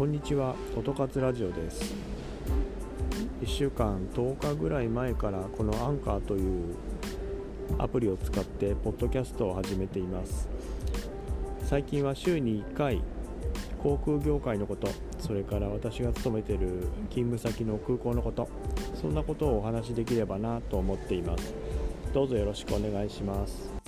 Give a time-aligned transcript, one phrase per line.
[0.00, 0.54] こんにちは。
[0.74, 1.94] 音活ラジオです。
[3.42, 6.74] 1週間10日ぐらい前からこのアンカーという
[7.76, 10.48] アプリを使ってポッドキャストを始めています。
[11.66, 13.02] 最近は週に1回
[13.82, 18.48] 航空業界のことそれから私が勤めている勤務先の空港のこと
[18.98, 21.52] そんなことをお話しできればなと思っています。
[22.14, 23.79] どうぞよろしくお願いします。